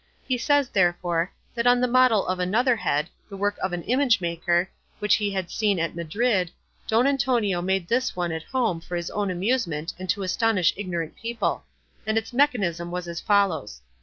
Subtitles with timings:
[0.27, 4.19] He says, therefore, that on the model of another head, the work of an image
[4.19, 6.49] maker, which he had seen at Madrid,
[6.87, 11.15] Don Antonio made this one at home for his own amusement and to astonish ignorant
[11.15, 11.65] people;
[12.07, 13.83] and its mechanism was as follows.